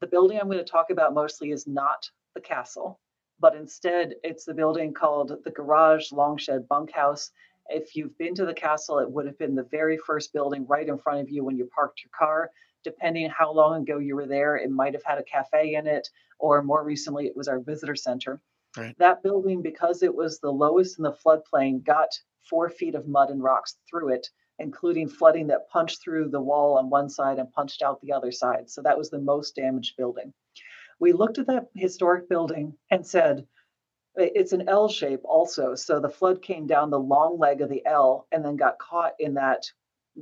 [0.00, 2.98] the building I'm going to talk about mostly is not the castle,
[3.38, 7.30] but instead it's the building called the Garage Longshed Bunkhouse
[7.68, 10.88] if you've been to the castle, it would have been the very first building right
[10.88, 12.50] in front of you when you parked your car.
[12.84, 16.08] Depending how long ago you were there, it might have had a cafe in it,
[16.38, 18.40] or more recently, it was our visitor center.
[18.76, 18.94] Right.
[18.98, 22.08] That building, because it was the lowest in the floodplain, got
[22.48, 24.28] four feet of mud and rocks through it,
[24.58, 28.30] including flooding that punched through the wall on one side and punched out the other
[28.30, 28.70] side.
[28.70, 30.32] So that was the most damaged building.
[31.00, 33.46] We looked at that historic building and said,
[34.18, 35.74] it's an L shape also.
[35.74, 39.14] So the flood came down the long leg of the L and then got caught
[39.18, 39.70] in that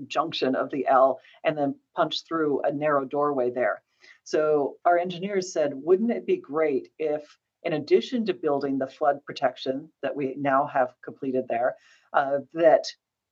[0.06, 3.82] junction of the L and then punched through a narrow doorway there.
[4.24, 9.24] So our engineers said, wouldn't it be great if, in addition to building the flood
[9.24, 11.76] protection that we now have completed there,
[12.12, 12.84] uh, that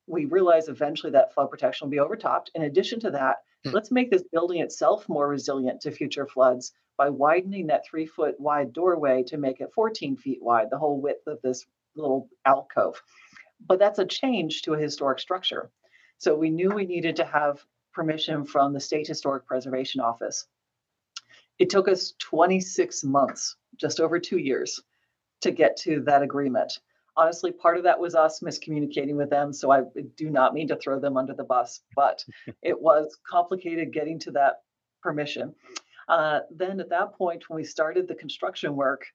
[0.07, 2.51] we realize eventually that flood protection will be overtopped.
[2.55, 3.37] In addition to that.
[3.65, 3.71] Hmm.
[3.71, 8.39] let's make this building itself more resilient to future floods by widening that three foot
[8.39, 13.01] wide doorway to make it 14 feet wide, the whole width of this little alcove.
[13.67, 15.71] But that's a change to a historic structure.
[16.19, 20.47] So we knew we needed to have permission from the State Historic Preservation Office.
[21.59, 24.81] It took us 26 months, just over two years,
[25.41, 26.81] to get to that agreement.
[27.17, 29.53] Honestly, part of that was us miscommunicating with them.
[29.53, 29.83] So I
[30.17, 32.25] do not mean to throw them under the bus, but
[32.63, 34.63] it was complicated getting to that
[35.03, 35.55] permission.
[36.09, 39.07] Uh, then at that point, when we started the construction work,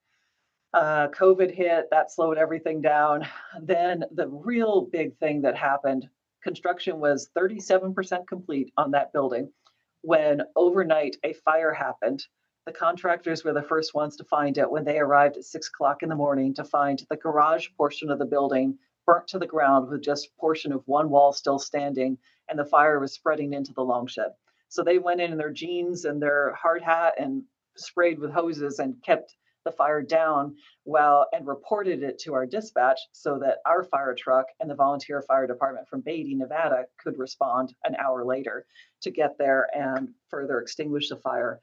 [0.73, 3.27] uh, COVID hit, that slowed everything down.
[3.61, 6.07] Then the real big thing that happened
[6.43, 9.51] construction was 37% complete on that building
[10.01, 12.23] when overnight a fire happened.
[12.69, 16.03] The contractors were the first ones to find it when they arrived at six o'clock
[16.03, 18.77] in the morning to find the garage portion of the building
[19.07, 22.65] burnt to the ground with just a portion of one wall still standing, and the
[22.65, 24.33] fire was spreading into the long shed.
[24.67, 27.41] So they went in in their jeans and their hard hat and
[27.75, 30.55] sprayed with hoses and kept the fire down
[30.85, 35.23] well and reported it to our dispatch so that our fire truck and the volunteer
[35.23, 38.67] fire department from Beatty, Nevada could respond an hour later
[39.01, 41.59] to get there and further extinguish the fire.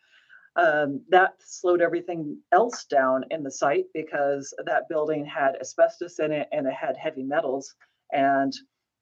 [0.57, 6.33] Um, that slowed everything else down in the site because that building had asbestos in
[6.33, 7.75] it and it had heavy metals.
[8.13, 8.55] And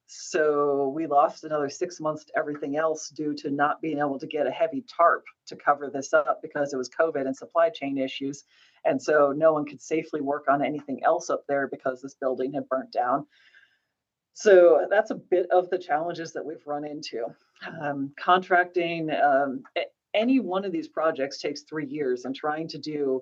[0.07, 4.27] so we lost another six months to everything else due to not being able to
[4.27, 7.97] get a heavy tarp to cover this up because it was COVID and supply chain
[7.97, 8.43] issues.
[8.83, 12.53] And so no one could safely work on anything else up there because this building
[12.53, 13.25] had burnt down.
[14.33, 17.25] So that's a bit of the challenges that we've run into.
[17.81, 19.63] Um, contracting, um,
[20.15, 23.21] any one of these projects takes three years, and trying to do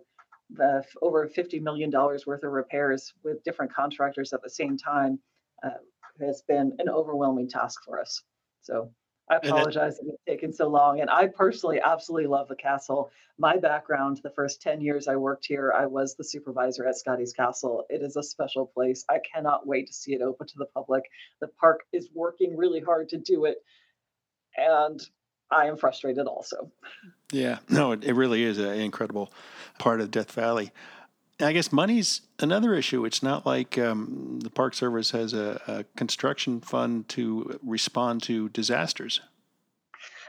[0.51, 5.19] the over $50 million worth of repairs with different contractors at the same time
[5.63, 5.71] uh,
[6.21, 8.21] has been an overwhelming task for us.
[8.61, 8.91] So
[9.29, 10.99] I apologize that it's taken so long.
[10.99, 13.09] And I personally absolutely love the castle.
[13.39, 17.33] My background, the first 10 years I worked here, I was the supervisor at Scotty's
[17.33, 17.85] Castle.
[17.89, 19.05] It is a special place.
[19.09, 21.03] I cannot wait to see it open to the public.
[21.39, 23.57] The park is working really hard to do it.
[24.57, 25.01] And
[25.53, 26.71] I am frustrated also.
[27.31, 29.31] Yeah, no, it, it really is an incredible
[29.79, 30.71] part of Death Valley.
[31.39, 33.05] I guess money's another issue.
[33.05, 38.49] It's not like um, the Park Service has a, a, construction fund to respond to
[38.49, 39.19] disasters.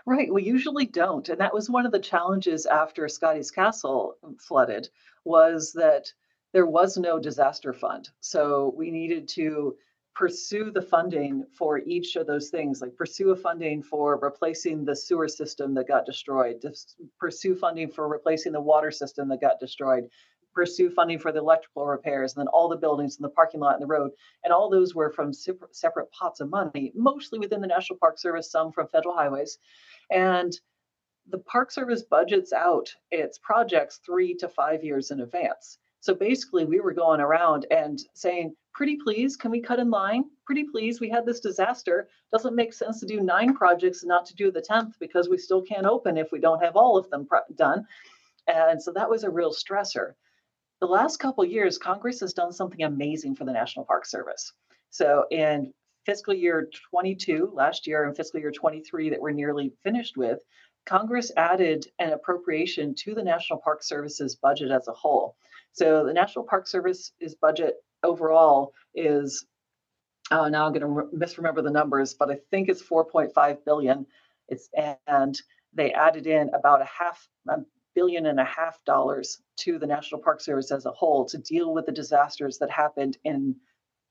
[0.07, 4.89] Right, we usually don't, and that was one of the challenges after Scotty's Castle flooded
[5.25, 6.13] was that
[6.53, 8.11] there was no disaster fund.
[8.21, 9.77] So we needed to
[10.15, 14.95] pursue the funding for each of those things, like pursue a funding for replacing the
[14.95, 16.65] sewer system that got destroyed,
[17.19, 20.09] pursue funding for replacing the water system that got destroyed,
[20.55, 23.75] pursue funding for the electrical repairs and then all the buildings and the parking lot
[23.75, 24.13] and the road.
[24.45, 28.53] And all those were from separate pots of money, mostly within the National Park Service,
[28.53, 29.59] some from federal highways.
[30.13, 30.53] And
[31.29, 35.79] the Park Service budgets out its projects three to five years in advance.
[36.05, 40.25] So basically, we were going around and saying, pretty please, can we cut in line?
[40.45, 42.09] Pretty please, we had this disaster.
[42.33, 45.39] Doesn't make sense to do nine projects and not to do the 10th because we
[45.39, 47.87] still can't open if we don't have all of them done.
[48.47, 50.13] And so that was a real stressor
[50.81, 54.53] the last couple years, Congress has done something amazing for the National Park Service.
[54.91, 55.73] So in
[56.05, 60.41] fiscal year 22, last year, and fiscal year 23 that we're nearly finished with,
[60.87, 65.37] Congress added an appropriation to the National Park Service's budget as a whole.
[65.73, 69.47] So the National Park Service's budget overall is
[70.31, 74.07] uh, now I'm going to re- misremember the numbers, but I think it's 4.5 billion.
[74.49, 74.69] It's
[75.07, 75.41] and
[75.75, 77.59] they added in about a half a
[77.95, 81.73] billion and a half dollars to the National Park Service as a whole to deal
[81.73, 83.57] with the disasters that happened in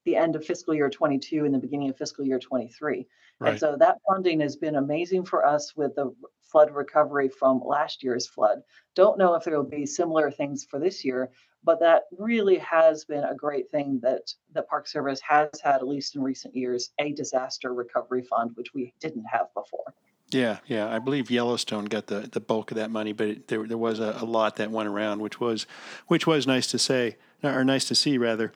[0.06, 3.08] the end of fiscal year 22 and the beginning of fiscal year 23.
[3.40, 3.50] Right.
[3.50, 8.04] And so that funding has been amazing for us with the flood recovery from last
[8.04, 8.62] year's flood.
[8.96, 11.32] Don't know if there will be similar things for this year,
[11.64, 15.88] but that really has been a great thing that the Park Service has had, at
[15.88, 19.94] least in recent years, a disaster recovery fund, which we didn't have before.
[20.30, 20.94] Yeah, yeah.
[20.94, 24.00] I believe Yellowstone got the, the bulk of that money, but it, there there was
[24.00, 25.68] a, a, lot that went around, which was
[26.08, 28.52] which was nice to say or nice to see rather.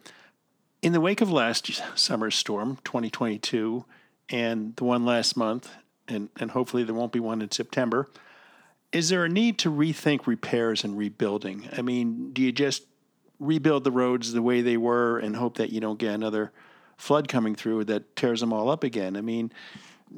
[0.81, 3.83] In the wake of last summer's storm, 2022,
[4.29, 5.71] and the one last month,
[6.07, 8.07] and, and hopefully there won't be one in September,
[8.91, 11.67] is there a need to rethink repairs and rebuilding?
[11.75, 12.83] I mean, do you just
[13.39, 16.51] rebuild the roads the way they were and hope that you don't get another
[16.95, 19.17] flood coming through that tears them all up again?
[19.17, 19.51] I mean,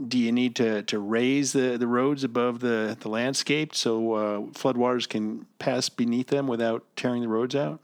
[0.10, 4.40] do you need to, to raise the, the roads above the, the landscape so uh,
[4.52, 7.80] floodwaters can pass beneath them without tearing the roads out?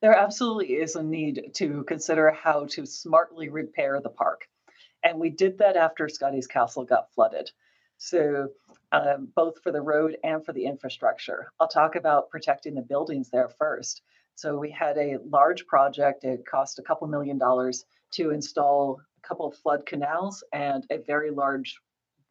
[0.00, 4.46] There absolutely is a need to consider how to smartly repair the park.
[5.02, 7.50] And we did that after Scotty's Castle got flooded.
[7.96, 8.50] So,
[8.92, 11.52] um, both for the road and for the infrastructure.
[11.58, 14.02] I'll talk about protecting the buildings there first.
[14.36, 19.26] So, we had a large project, it cost a couple million dollars to install a
[19.26, 21.76] couple flood canals and a very large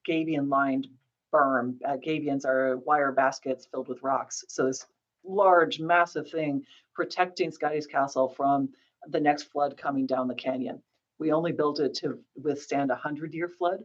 [0.08, 0.88] gabion lined
[1.34, 1.78] berm.
[1.86, 4.46] Uh, gabions are wire baskets filled with rocks.
[4.48, 4.86] So this
[5.28, 6.64] large, massive thing
[6.96, 8.70] protecting Scotty's Castle from
[9.10, 10.82] the next flood coming down the canyon.
[11.20, 13.80] We only built it to withstand a hundred year flood,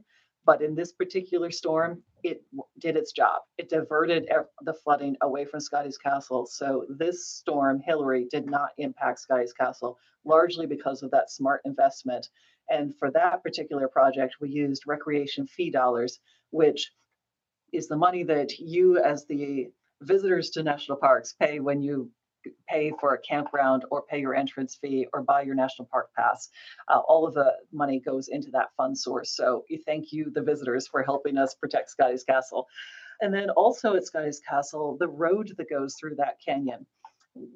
[0.45, 2.43] But in this particular storm, it
[2.79, 3.43] did its job.
[3.59, 4.29] It diverted
[4.63, 6.47] the flooding away from Scotty's Castle.
[6.47, 12.29] So this storm, Hilary, did not impact Scotty's Castle, largely because of that smart investment.
[12.69, 16.19] And for that particular project, we used recreation fee dollars,
[16.51, 16.93] which
[17.73, 19.69] is the money that you, as the
[20.03, 22.11] visitors to national parks, pay when you
[22.69, 26.49] pay for a campground or pay your entrance fee or buy your national park pass.
[26.89, 29.37] Uh, all of the money goes into that fund source.
[29.37, 32.67] So thank you, the visitors, for helping us protect Scotty's Castle.
[33.21, 36.87] And then also at Scotty's Castle, the road that goes through that canyon.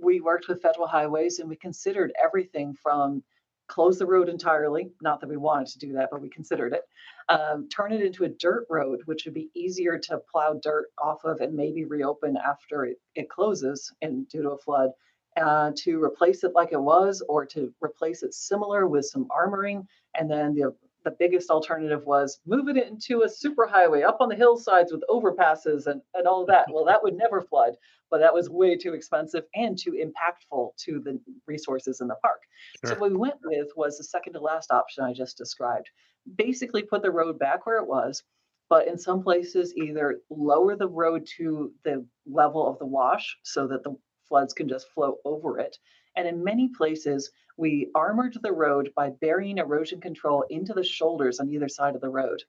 [0.01, 3.23] We worked with federal highways and we considered everything from
[3.69, 4.91] close the road entirely.
[5.03, 6.83] Not that we wanted to do that, but we considered it.
[7.29, 11.25] Um, turn it into a dirt road, which would be easier to plow dirt off
[11.25, 14.91] of and maybe reopen after it, it closes and due to a flood.
[15.37, 19.87] Uh, to replace it like it was, or to replace it similar with some armoring,
[20.19, 24.35] and then the the biggest alternative was moving it into a superhighway up on the
[24.35, 26.67] hillsides with overpasses and, and all that.
[26.69, 27.77] Well, that would never flood,
[28.11, 32.41] but that was way too expensive and too impactful to the resources in the park.
[32.85, 32.95] Sure.
[32.95, 35.91] So what we went with was the second to last option I just described.
[36.37, 38.23] Basically put the road back where it was,
[38.69, 43.67] but in some places either lower the road to the level of the wash so
[43.69, 43.97] that the
[44.29, 45.77] floods can just flow over it.
[46.17, 51.41] And in many places, we armored the road by burying erosion control into the shoulders
[51.41, 52.43] on either side of the road.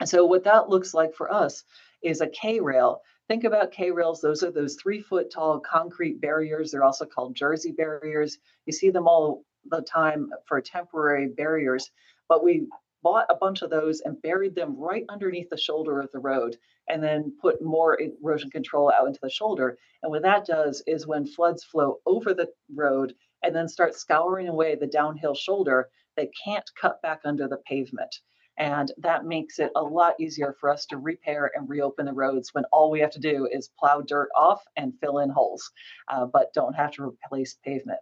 [0.00, 1.64] And so, what that looks like for us
[2.02, 3.00] is a K rail.
[3.32, 6.70] Think about K rails, those are those three foot tall concrete barriers.
[6.70, 8.36] They're also called Jersey barriers.
[8.66, 11.90] You see them all the time for temporary barriers,
[12.28, 12.66] but we
[13.02, 16.58] bought a bunch of those and buried them right underneath the shoulder of the road
[16.90, 19.78] and then put more erosion control out into the shoulder.
[20.02, 24.48] And what that does is when floods flow over the road and then start scouring
[24.48, 28.14] away the downhill shoulder, they can't cut back under the pavement.
[28.58, 32.52] And that makes it a lot easier for us to repair and reopen the roads
[32.52, 35.70] when all we have to do is plow dirt off and fill in holes,
[36.08, 37.98] uh, but don't have to replace pavement.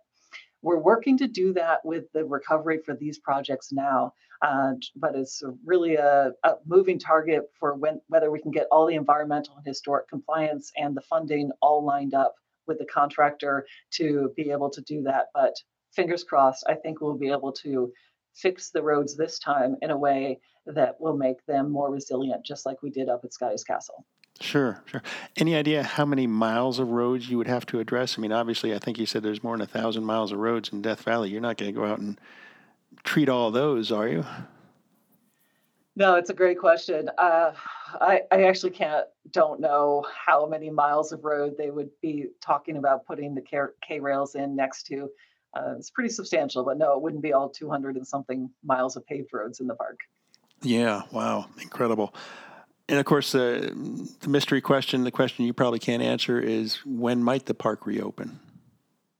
[0.62, 5.42] We're working to do that with the recovery for these projects now, uh, but it's
[5.64, 9.66] really a, a, moving target for when, whether we can get all the environmental and
[9.66, 12.34] historic compliance and the funding all lined up
[12.66, 15.26] with the contractor to be able to do that.
[15.32, 15.54] But
[15.92, 17.92] fingers crossed, I think we'll be able to
[18.34, 22.66] fix the roads this time in a way that will make them more resilient, just
[22.66, 24.04] like we did up at Scotty's Castle.
[24.40, 25.02] Sure, sure.
[25.36, 28.16] Any idea how many miles of roads you would have to address?
[28.16, 30.70] I mean, obviously, I think you said there's more than a thousand miles of roads
[30.72, 31.28] in Death Valley.
[31.28, 32.18] You're not going to go out and
[33.04, 34.24] treat all those, are you?
[35.96, 37.10] No, it's a great question.
[37.18, 37.52] Uh,
[38.00, 42.78] I, I actually can't, don't know how many miles of road they would be talking
[42.78, 45.10] about putting the K rails in next to.
[45.54, 49.04] Uh, it's pretty substantial, but no, it wouldn't be all 200 and something miles of
[49.06, 49.98] paved roads in the park.
[50.62, 52.14] Yeah, wow, incredible.
[52.88, 53.72] And of course, the,
[54.20, 58.38] the mystery question, the question you probably can't answer is when might the park reopen?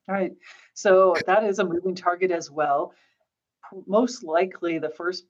[0.09, 0.33] All right.
[0.74, 2.95] So that is a moving target as well.
[3.87, 5.24] Most likely, the first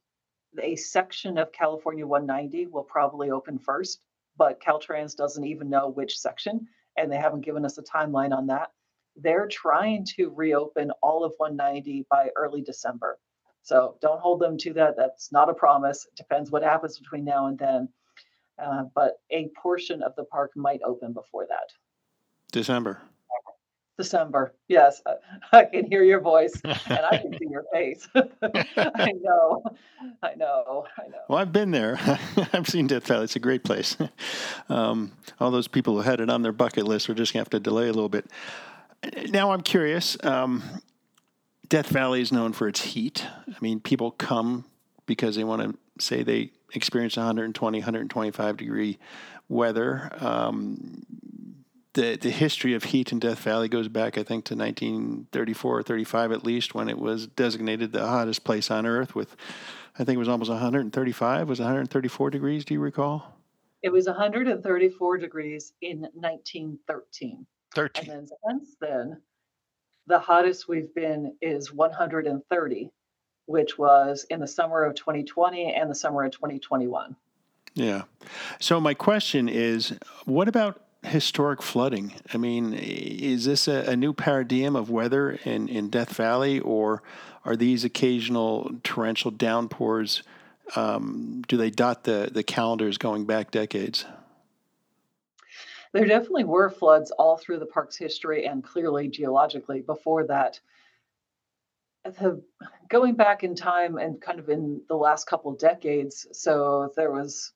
[0.61, 4.01] a section of California 190 will probably open first,
[4.37, 8.47] but Caltrans doesn't even know which section, and they haven't given us a timeline on
[8.49, 8.73] that.
[9.17, 13.19] They're trying to reopen all of 190 by early December.
[13.63, 14.97] So don't hold them to that.
[14.97, 16.07] That's not a promise.
[16.07, 17.89] It depends what happens between now and then.
[18.63, 21.73] Uh, but a portion of the park might open before that.
[22.53, 23.01] December.
[23.97, 24.55] December.
[24.69, 25.03] Yes,
[25.53, 28.09] I can hear your voice and I can see your face.
[28.15, 29.63] I know,
[30.23, 31.19] I know, I know.
[31.29, 31.99] Well, I've been there.
[32.53, 33.25] I've seen Death Valley.
[33.25, 33.97] It's a great place.
[34.69, 37.45] Um, all those people who had it on their bucket list are just going to
[37.45, 38.27] have to delay a little bit.
[39.31, 40.17] Now, I'm curious.
[40.23, 40.63] Um,
[41.69, 43.25] Death Valley is known for its heat.
[43.49, 44.65] I mean, people come
[45.07, 48.99] because they want to say they experience 120, 125 degree
[49.49, 50.11] weather.
[50.21, 51.05] Um,
[51.95, 55.83] the the history of heat in Death Valley goes back, I think, to 1934 or
[55.83, 59.15] 35 at least, when it was designated the hottest place on Earth.
[59.15, 59.37] With,
[59.99, 61.49] I think it was almost 135.
[61.49, 62.65] Was 134 degrees?
[62.65, 63.37] Do you recall?
[63.83, 67.47] It was 134 degrees in 1913.
[67.75, 68.11] 13.
[68.11, 69.21] And then since then,
[70.07, 72.91] the hottest we've been is 130
[73.51, 77.17] which was in the summer of 2020 and the summer of 2021.
[77.75, 78.03] Yeah.
[78.61, 79.95] So my question is,
[80.25, 82.13] what about historic flooding?
[82.33, 87.03] I mean, is this a, a, new paradigm of weather in, in Death Valley, or
[87.45, 90.23] are these occasional torrential downpours?
[90.77, 94.05] Um, do they dot the, the calendars going back decades?
[95.93, 100.61] There definitely were floods all through the park's history and clearly geologically before that
[102.05, 102.43] the,
[102.89, 107.53] going back in time and kind of in the last couple decades, so there was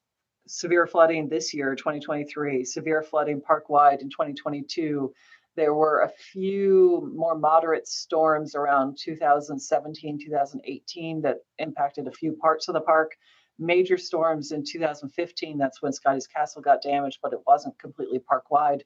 [0.46, 5.12] severe flooding this year, 2023, severe flooding park wide in 2022.
[5.56, 12.68] There were a few more moderate storms around 2017, 2018 that impacted a few parts
[12.68, 13.12] of the park.
[13.58, 18.50] Major storms in 2015, that's when Scotty's Castle got damaged, but it wasn't completely park
[18.50, 18.84] wide.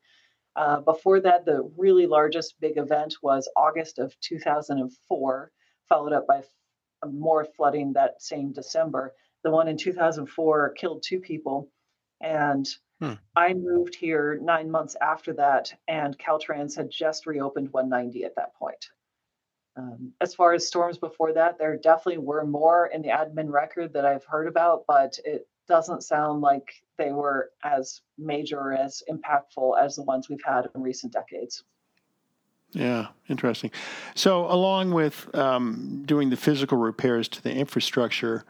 [0.57, 5.53] Uh, before that, the really largest big event was August of 2004,
[5.89, 6.43] followed up by
[7.07, 9.15] more flooding that same December.
[9.45, 11.71] The one in 2004 killed two people.
[12.21, 12.69] And
[13.01, 13.13] hmm.
[13.37, 18.55] I moved here nine months after that, and Caltrans had just reopened 190 at that
[18.57, 18.89] point.
[19.79, 23.93] Um, as far as storms before that, there definitely were more in the admin record
[23.93, 29.81] that I've heard about, but it doesn't sound like they were as major, as impactful
[29.81, 31.63] as the ones we've had in recent decades.
[32.73, 33.71] Yeah, interesting.
[34.15, 38.45] So, along with um, doing the physical repairs to the infrastructure,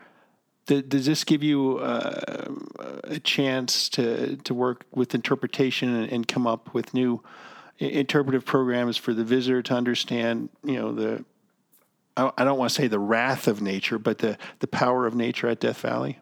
[0.66, 2.54] th- does this give you uh,
[3.04, 7.22] a chance to to work with interpretation and, and, come up with new
[7.78, 10.48] interpretive programs for the visitor to understand?
[10.64, 11.24] You know, the
[12.16, 15.48] I, don't want to say the wrath of nature, but the the power of nature
[15.48, 16.18] at Death Valley.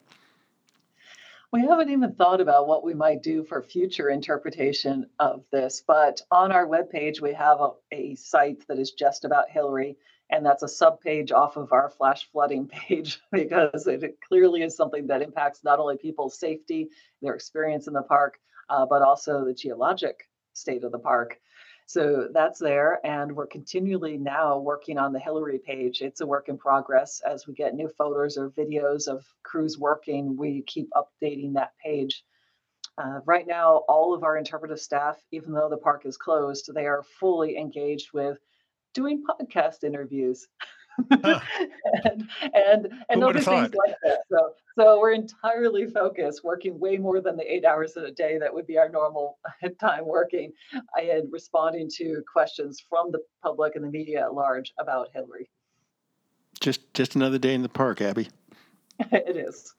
[1.52, 6.20] We haven't even thought about what we might do for future interpretation of this, but
[6.30, 9.96] on our webpage, we have a, a site that is just about Hilary,
[10.28, 15.07] and that's a subpage off of our flash flooding page because it clearly is something
[15.07, 16.88] that impacts not only people's safety,
[17.22, 18.38] their experience in the park,
[18.68, 21.40] uh, but also the geologic state of the park.
[21.87, 23.01] So that's there.
[23.07, 26.03] And we're continually now working on the Hilary page.
[26.03, 27.22] It's a work in progress.
[27.24, 32.24] As we get new photos or videos of crews working, we keep updating that page.
[32.99, 36.87] Uh, right now, all of our interpretive staff, even though the park is closed, they
[36.87, 38.39] are fully engaged with
[38.93, 40.49] doing podcast interviews.
[41.12, 41.40] Huh.
[42.05, 44.20] and and, and other things like that.
[44.30, 48.38] So so we're entirely focused, working way more than the eight hours in a day
[48.38, 49.38] that would be our normal
[49.80, 50.53] time working.
[50.97, 55.51] I had responding to questions from the public and the media at large about Hilary.
[56.61, 58.28] Just just another day in the park, Abby.
[59.12, 59.74] it is.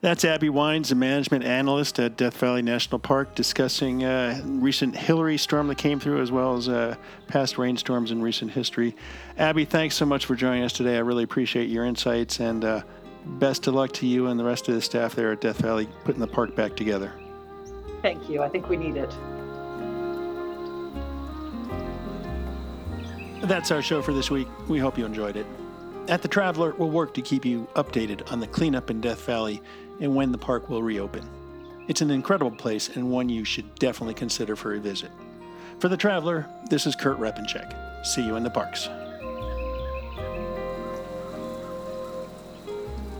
[0.00, 5.36] That's Abby Wines, a management analyst at Death Valley National Park, discussing uh, recent Hilary
[5.36, 6.94] storm that came through, as well as uh,
[7.26, 8.94] past rainstorms in recent history.
[9.36, 10.96] Abby, thanks so much for joining us today.
[10.96, 12.82] I really appreciate your insights, and uh,
[13.24, 15.88] best of luck to you and the rest of the staff there at Death Valley
[16.04, 17.12] putting the park back together.
[18.02, 18.42] Thank you.
[18.42, 19.10] I think we need it.
[23.42, 24.48] That's our show for this week.
[24.68, 25.46] We hope you enjoyed it.
[26.10, 29.62] At the Traveler, we'll work to keep you updated on the cleanup in Death Valley
[30.00, 31.24] and when the park will reopen.
[31.86, 35.12] It's an incredible place and one you should definitely consider for a visit.
[35.78, 38.04] For the Traveler, this is Kurt Repanshek.
[38.04, 38.88] See you in the parks.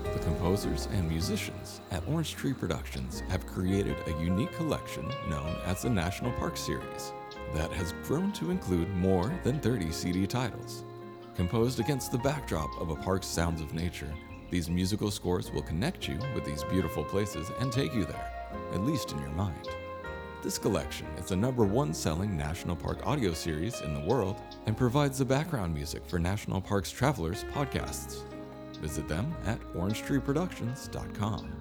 [0.02, 5.82] The composers and musicians at Orange Tree Productions have created a unique collection known as
[5.82, 7.12] the National Park Series
[7.54, 10.82] that has grown to include more than 30 CD titles.
[11.36, 14.12] Composed against the backdrop of a park's sounds of nature,
[14.50, 18.32] these musical scores will connect you with these beautiful places and take you there,
[18.72, 19.68] at least in your mind.
[20.42, 24.76] This collection is the number one selling national park audio series in the world and
[24.76, 28.22] provides the background music for National Parks Travelers podcasts.
[28.80, 31.52] Visit them at orangetreeproductions.com.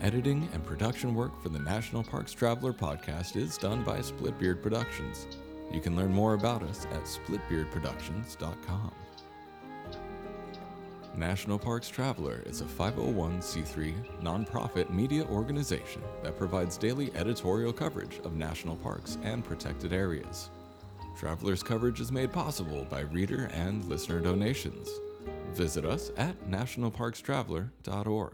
[0.00, 5.26] Editing and production work for the National Parks Traveler podcast is done by Splitbeard Productions.
[5.70, 8.92] You can learn more about us at splitbeardproductions.com.
[11.16, 18.34] National Parks Traveler is a 501c3 nonprofit media organization that provides daily editorial coverage of
[18.34, 20.50] national parks and protected areas.
[21.18, 24.88] Traveler's coverage is made possible by reader and listener donations.
[25.52, 28.32] Visit us at nationalparkstraveler.org.